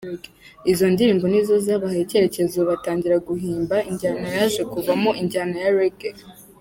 Izo 0.71 0.85
ndirimbo 0.93 1.25
nizo 1.27 1.53
zabahaye 1.65 2.01
icyerekezo 2.03 2.57
batangira 2.69 3.17
guhimba 3.27 3.75
injyana 3.89 4.25
yaje 4.35 4.61
kubvamo 4.71 5.09
injyana 5.21 5.55
ya 5.63 5.71
Reggae. 5.77 6.15